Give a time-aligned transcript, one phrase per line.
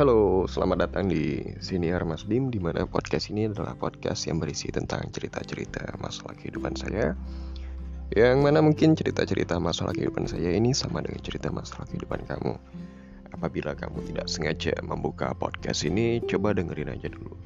[0.00, 4.72] Halo, selamat datang di Siniar Mas Bim di mana podcast ini adalah podcast yang berisi
[4.72, 7.12] tentang cerita-cerita masalah kehidupan saya.
[8.16, 12.56] Yang mana mungkin cerita-cerita masalah kehidupan saya ini sama dengan cerita masalah kehidupan kamu.
[13.36, 17.36] Apabila kamu tidak sengaja membuka podcast ini, coba dengerin aja dulu.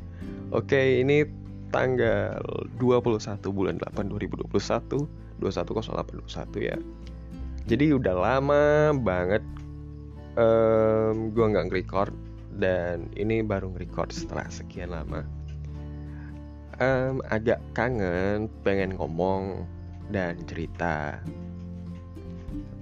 [0.54, 1.26] Oke, ini
[1.74, 2.38] tanggal
[2.78, 6.78] 21 bulan 8 2021 210821 ya.
[7.66, 9.42] Jadi udah lama banget
[10.38, 12.14] um, gue nggak nge-record
[12.58, 15.26] dan ini baru nge-record setelah sekian lama.
[16.82, 19.62] Um, agak kangen pengen ngomong
[20.10, 21.22] dan cerita.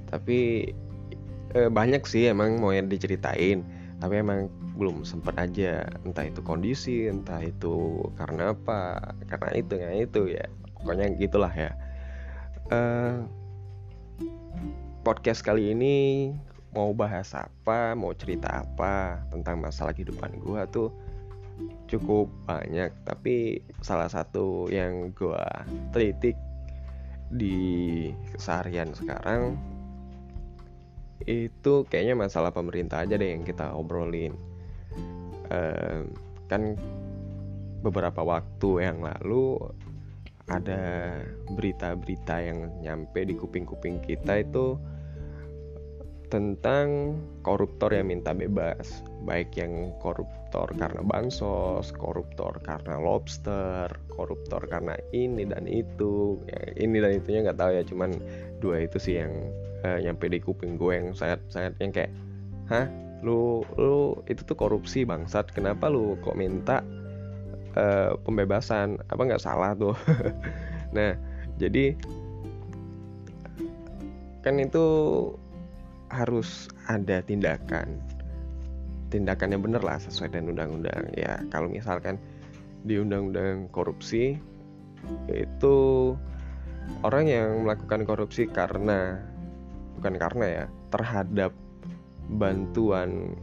[0.08, 0.72] Tapi
[1.56, 3.64] uh, banyak sih emang mau yang diceritain.
[4.00, 5.84] Tapi emang belum sempet aja.
[6.08, 10.44] Entah itu kondisi entah itu karena apa karena itu ya itu ya.
[10.80, 11.70] Pokoknya gitulah ya.
[12.72, 13.28] Uh,
[15.02, 16.30] podcast kali ini
[16.72, 20.88] mau bahas apa, mau cerita apa tentang masalah kehidupan gue tuh
[21.88, 22.90] cukup banyak.
[23.04, 25.44] Tapi salah satu yang gue
[25.92, 26.32] teliti
[27.32, 27.56] di
[28.36, 29.56] keseharian sekarang
[31.22, 34.34] itu kayaknya masalah pemerintah aja deh yang kita obrolin.
[35.52, 36.08] Uh,
[36.48, 36.76] kan
[37.84, 39.60] beberapa waktu yang lalu
[40.50, 41.16] ada
[41.54, 44.76] berita-berita yang nyampe di kuping-kuping kita itu
[46.32, 49.04] tentang koruptor yang minta bebas.
[49.28, 57.04] Baik yang koruptor karena bansos, koruptor karena lobster, koruptor karena ini dan itu, ya, ini
[57.04, 58.16] dan itunya nggak tahu ya, cuman
[58.64, 59.32] dua itu sih yang
[59.84, 62.12] uh, nyampe di kuping gue yang sangat sangat yang kayak,
[62.72, 62.88] hah,
[63.20, 66.80] lu lu itu tuh korupsi bangsat, kenapa lu kok minta
[67.76, 69.92] uh, pembebasan, apa nggak salah tuh?
[70.96, 71.12] nah,
[71.60, 71.92] jadi
[74.42, 74.84] kan itu
[76.12, 77.96] harus ada tindakan.
[79.08, 81.08] Tindakan yang benar lah sesuai dengan undang-undang.
[81.16, 82.20] Ya kalau misalkan
[82.84, 84.36] di undang-undang korupsi
[85.32, 85.76] itu
[87.02, 89.18] orang yang melakukan korupsi karena
[89.98, 91.52] bukan karena ya terhadap
[92.32, 93.34] bantuan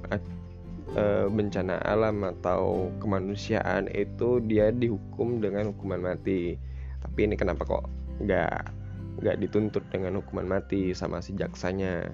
[0.94, 6.58] e, bencana alam atau kemanusiaan itu dia dihukum dengan hukuman mati.
[7.00, 7.86] Tapi ini kenapa kok
[8.20, 8.56] nggak
[9.20, 12.08] nggak dituntut dengan hukuman mati sama si jaksanya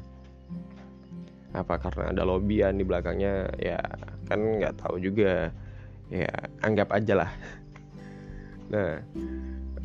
[1.55, 3.79] apa karena ada lobbyan di belakangnya ya
[4.27, 5.51] kan nggak tahu juga.
[6.11, 6.29] Ya
[6.61, 7.31] anggap aja lah.
[8.69, 9.01] Nah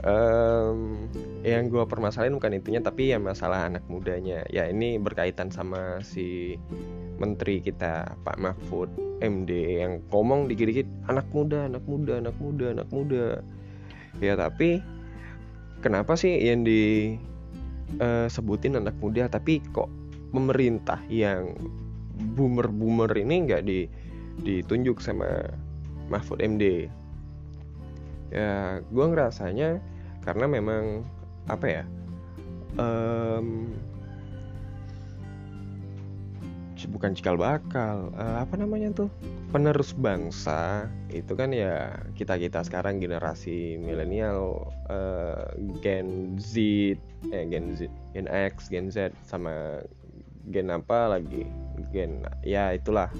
[0.04, 1.08] um,
[1.44, 4.44] yang gue permasalahin bukan intinya tapi ya masalah anak mudanya.
[4.53, 6.58] Ya ini berkaitan sama si
[7.20, 8.88] menteri kita Pak Mahfud
[9.20, 13.42] MD yang ngomong dikit-dikit anak muda anak muda anak muda anak muda.
[14.20, 14.82] Ya tapi
[15.84, 19.88] kenapa sih yang disebutin uh, anak muda tapi kok
[20.31, 21.55] pemerintah yang
[22.35, 23.87] boomer-boomer ini nggak di,
[24.43, 25.51] ditunjuk sama
[26.11, 26.91] Mahfud MD
[28.31, 29.83] ya gue ngerasanya
[30.23, 31.03] karena memang
[31.51, 31.85] apa ya
[32.79, 33.67] um,
[36.91, 39.09] bukan cikal bakal uh, apa namanya tuh
[39.51, 45.49] penerus bangsa itu kan ya kita kita sekarang generasi milenial uh,
[45.83, 46.55] Gen Z
[47.35, 49.83] eh Gen Z Gen X Gen Z sama
[50.49, 51.45] gen apa lagi?
[51.93, 53.12] Gen ya itulah.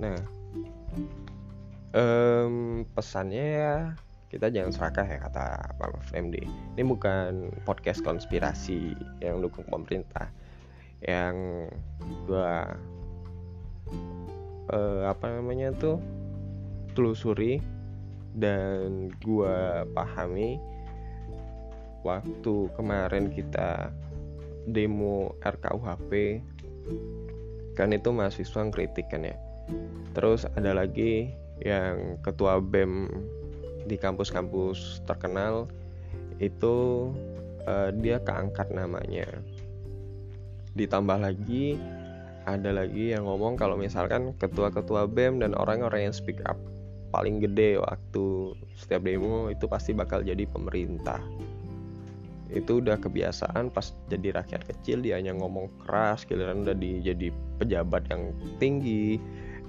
[0.00, 0.16] Nah
[1.96, 3.76] um, pesannya ya
[4.32, 10.32] kita jangan serakah ya kata Pak MD ini bukan podcast konspirasi yang dukung pemerintah
[11.04, 11.68] yang
[12.24, 12.72] gua
[14.72, 16.00] uh, apa namanya tuh
[16.96, 17.60] telusuri
[18.32, 20.56] dan gua pahami
[22.00, 23.92] waktu kemarin kita
[24.68, 26.42] demo RKUHP
[27.72, 29.36] kan itu mahasiswa kritik kan ya.
[30.12, 33.08] Terus ada lagi yang ketua BEM
[33.88, 35.66] di kampus-kampus terkenal
[36.38, 37.08] itu
[37.64, 39.26] uh, dia keangkat namanya.
[40.76, 41.80] Ditambah lagi
[42.42, 46.58] ada lagi yang ngomong kalau misalkan ketua-ketua BEM dan orang-orang yang speak up
[47.12, 51.20] paling gede waktu setiap demo itu pasti bakal jadi pemerintah
[52.52, 57.32] itu udah kebiasaan pas jadi rakyat kecil dia hanya ngomong keras giliran udah di, jadi
[57.56, 59.16] pejabat yang tinggi.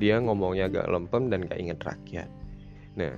[0.02, 2.30] Dia ngomongnya agak lempem dan gak inget rakyat.
[3.00, 3.16] Nah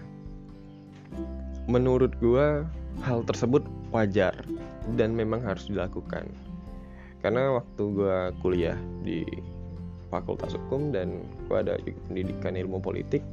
[1.65, 2.69] menurut gua
[3.01, 4.37] hal tersebut wajar
[4.93, 6.29] dan memang harus dilakukan.
[7.25, 9.25] Karena waktu gua kuliah di
[10.13, 13.25] fakultas hukum dan gua ada pendidikan ilmu politik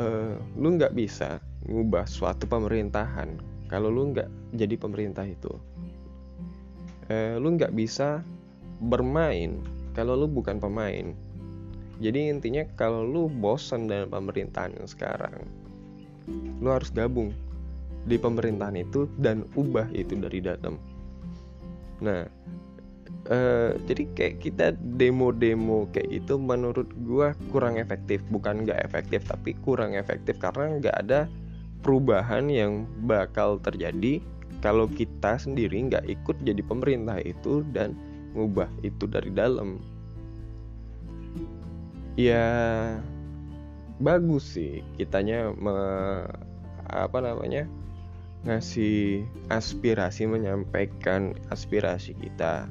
[0.00, 5.48] uh, lu nggak bisa ngubah suatu pemerintahan kalau lu nggak jadi pemerintah itu
[7.08, 8.20] eh, lu nggak bisa
[8.84, 9.56] bermain
[9.96, 11.12] kalau lu bukan pemain.
[12.02, 15.46] Jadi intinya kalau lu bosan dengan pemerintahan yang sekarang
[16.58, 17.30] lu harus gabung
[18.06, 20.76] di pemerintahan itu dan ubah itu dari dalam.
[22.04, 22.28] Nah
[23.22, 24.66] Uh, jadi kayak kita
[24.98, 28.18] demo-demo kayak gitu menurut gua kurang efektif.
[28.34, 31.30] Bukan nggak efektif tapi kurang efektif karena nggak ada
[31.82, 34.22] perubahan yang bakal terjadi
[34.62, 37.98] kalau kita sendiri nggak ikut jadi pemerintah itu dan
[38.32, 39.82] ngubah itu dari dalam.
[42.14, 42.46] Ya
[43.98, 45.74] bagus sih kitanya me,
[46.86, 47.66] apa namanya
[48.46, 52.70] ngasih aspirasi menyampaikan aspirasi kita.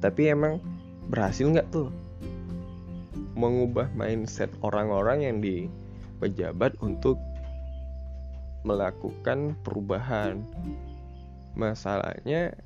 [0.00, 0.60] Tapi emang
[1.12, 1.88] berhasil nggak tuh
[3.34, 5.66] mengubah mindset orang-orang yang di
[6.22, 7.18] pejabat untuk
[8.64, 10.42] melakukan perubahan.
[11.54, 12.56] Masalahnya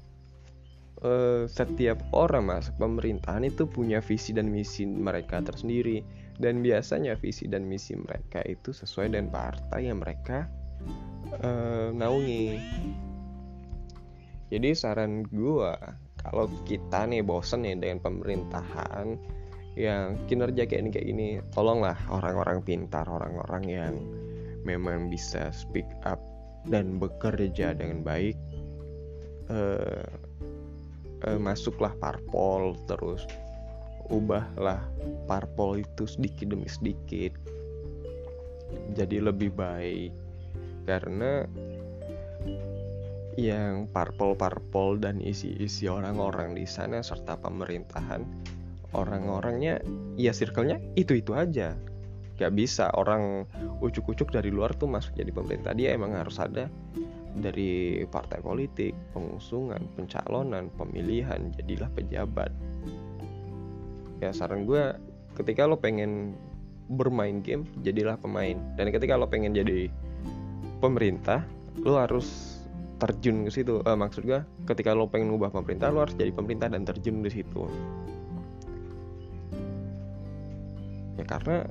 [1.05, 6.03] eh, setiap orang masuk pemerintahan itu punya visi dan misi mereka tersendiri.
[6.39, 10.47] Dan biasanya visi dan misi mereka itu sesuai dengan partai yang mereka
[11.43, 12.47] eh, naungi.
[14.49, 15.77] Jadi saran gua
[16.25, 19.19] kalau kita nih bosen nih dengan pemerintahan
[19.79, 23.95] yang kinerja kayak ini kayak gini tolonglah orang-orang pintar orang-orang yang
[24.69, 26.21] memang bisa speak up
[26.69, 28.37] dan bekerja dengan baik
[29.49, 30.05] uh,
[31.25, 33.25] uh, masuklah parpol terus
[34.13, 34.85] ubahlah
[35.25, 37.33] parpol itu sedikit demi sedikit
[38.93, 40.13] jadi lebih baik.
[40.89, 41.45] Karena
[43.39, 48.27] yang parpol-parpol dan isi-isi orang-orang di sana serta pemerintahan
[48.97, 49.79] orang-orangnya
[50.19, 51.79] ya circle-nya itu-itu aja
[52.39, 53.45] gak bisa orang
[53.83, 55.75] ucuk-ucuk dari luar tuh masuk jadi pemerintah.
[55.75, 56.71] Dia emang harus ada
[57.39, 62.51] dari partai politik pengusungan pencalonan pemilihan jadilah pejabat.
[64.23, 64.95] Ya saran gue
[65.39, 66.35] ketika lo pengen
[66.89, 68.57] bermain game jadilah pemain.
[68.75, 69.93] Dan ketika lo pengen jadi
[70.79, 71.45] pemerintah
[71.83, 72.59] lo harus
[72.99, 73.79] terjun ke situ.
[73.87, 77.31] Uh, maksud gue ketika lo pengen ngubah pemerintah lo harus jadi pemerintah dan terjun di
[77.31, 77.63] situ.
[81.19, 81.67] Ya karena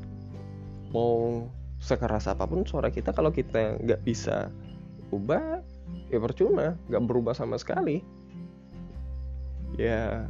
[0.91, 1.45] mau
[1.77, 4.49] sekeras apa pun suara kita kalau kita nggak bisa
[5.13, 5.61] ubah
[6.09, 8.01] ya percuma nggak berubah sama sekali.
[9.75, 10.25] Ya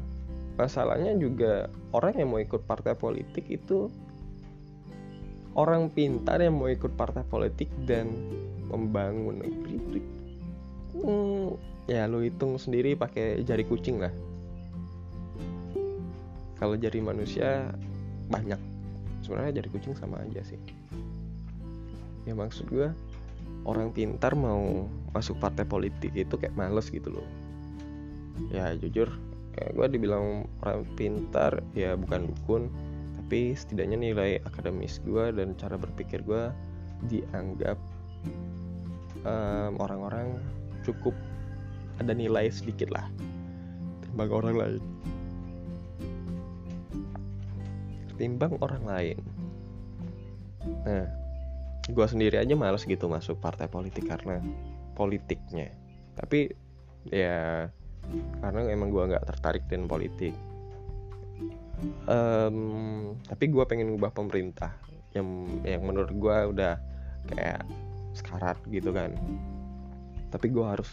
[0.58, 3.88] masalahnya juga orang yang mau ikut partai politik itu
[5.54, 8.10] orang pintar yang mau ikut partai politik dan
[8.68, 10.02] membangun negeri
[10.98, 11.56] hmm,
[11.88, 14.14] ya lu hitung sendiri pakai jari kucing lah.
[16.58, 17.70] Kalau jari manusia
[18.28, 18.77] banyak
[19.28, 20.56] sebenarnya jari kucing sama aja sih.
[22.24, 22.88] Ya maksud gue
[23.68, 27.28] orang pintar mau masuk partai politik itu kayak males gitu loh.
[28.56, 29.12] Ya jujur
[29.60, 32.72] kayak gue dibilang orang pintar ya bukan dukun
[33.20, 36.48] tapi setidaknya nilai akademis gue dan cara berpikir gue
[37.12, 37.76] dianggap
[39.28, 40.40] um, orang-orang
[40.88, 41.12] cukup
[42.00, 43.04] ada nilai sedikit lah.
[44.08, 44.84] Timbang orang lain
[48.18, 49.18] timbang orang lain.
[50.84, 51.06] Nah
[51.88, 54.44] gue sendiri aja males gitu masuk partai politik karena
[54.98, 55.72] politiknya.
[56.18, 56.52] Tapi
[57.08, 57.70] ya
[58.44, 60.36] karena emang gue nggak tertarik dengan politik.
[62.10, 64.74] Um, tapi gue pengen ngubah pemerintah
[65.14, 66.82] yang yang menurut gue udah
[67.30, 67.62] kayak
[68.18, 69.14] sekarat gitu kan.
[70.34, 70.90] Tapi gue harus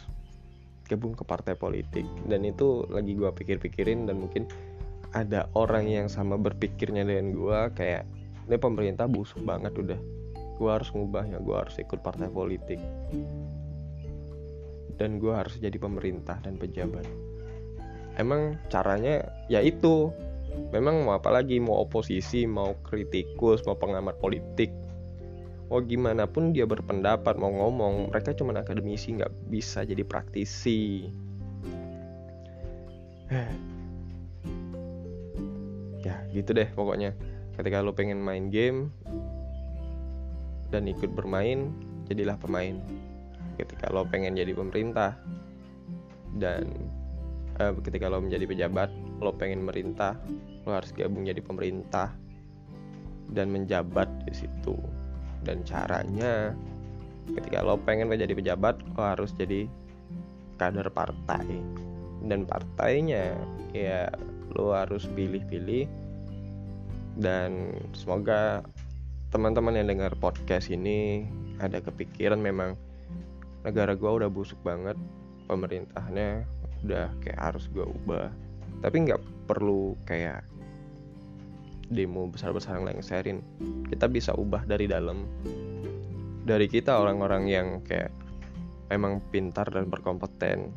[0.85, 2.05] gabung ke partai politik.
[2.29, 4.47] Dan itu lagi gue pikir-pikirin dan mungkin
[5.15, 8.03] ada orang yang sama berpikirnya dengan gue kayak
[8.51, 9.97] ini pemerintah busuk banget udah.
[10.59, 12.83] Gue harus ngubahnya gue harus ikut partai politik.
[14.99, 17.07] Dan gue harus jadi pemerintah dan pejabat.
[18.19, 20.11] Emang caranya ya itu.
[20.71, 21.59] Memang mau apa lagi?
[21.59, 24.71] Mau oposisi mau kritikus mau pengamat politik.
[25.71, 31.11] Mau gimana pun dia berpendapat mau ngomong mereka cuma akademisi nggak bisa jadi praktisi
[36.05, 37.17] ya gitu deh pokoknya.
[37.57, 38.93] Ketika lo pengen main game
[40.69, 41.73] dan ikut bermain
[42.07, 42.77] jadilah pemain.
[43.57, 45.17] Ketika lo pengen jadi pemerintah
[46.37, 46.69] dan
[47.63, 48.91] uh, ketika lo menjadi pejabat
[49.23, 50.19] lo pengen merintah
[50.67, 52.13] lo harus gabung jadi pemerintah
[53.33, 54.77] dan menjabat di situ.
[55.45, 56.53] Dan caranya
[57.31, 59.71] ketika lo pengen menjadi pejabat lo harus jadi
[60.61, 61.47] kader partai.
[62.25, 63.37] Dan partainya
[63.77, 64.09] ya
[64.53, 65.89] lo harus pilih-pilih.
[67.17, 68.67] Dan semoga
[69.31, 71.25] teman-teman yang dengar podcast ini
[71.63, 72.75] ada kepikiran memang
[73.65, 74.99] negara gue udah busuk banget
[75.49, 76.45] pemerintahnya
[76.85, 78.29] udah kayak harus gue ubah.
[78.85, 80.45] Tapi nggak perlu kayak
[81.89, 83.41] demo besar-besaran lengserin.
[83.89, 85.25] Kita bisa ubah dari dalam.
[86.45, 88.13] Dari kita orang-orang yang kayak
[88.93, 90.69] memang pintar dan berkompeten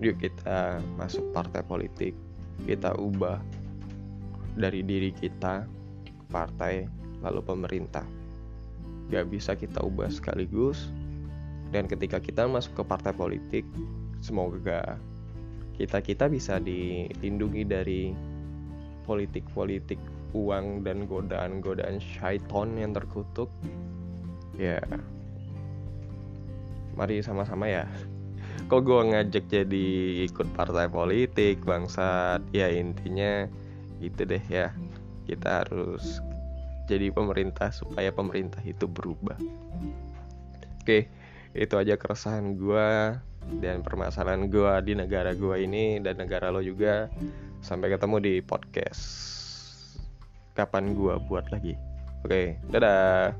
[0.00, 2.16] yuk kita masuk partai politik.
[2.64, 3.40] Kita ubah
[4.56, 5.68] dari diri kita
[6.32, 6.88] partai
[7.20, 8.04] lalu pemerintah.
[9.12, 10.88] Gak bisa kita ubah sekaligus.
[11.70, 13.62] Dan ketika kita masuk ke partai politik
[14.20, 14.98] semoga
[15.78, 18.02] kita kita bisa dilindungi dari
[19.06, 19.96] politik-politik
[20.36, 23.48] uang dan godaan-godaan syaiton yang terkutuk.
[24.58, 24.82] Ya.
[26.98, 27.86] Mari sama-sama ya
[28.70, 29.86] kok gue ngajak jadi
[30.30, 32.38] ikut partai politik bangsat?
[32.54, 33.50] Ya intinya
[33.98, 34.70] gitu deh ya.
[35.26, 36.22] Kita harus
[36.86, 39.34] jadi pemerintah supaya pemerintah itu berubah.
[40.86, 41.10] Oke
[41.50, 43.18] itu aja keresahan gue
[43.58, 47.10] dan permasalahan gue di negara gue ini dan negara lo juga.
[47.66, 49.02] Sampai ketemu di podcast
[50.54, 51.74] kapan gue buat lagi.
[52.22, 53.34] Oke dadah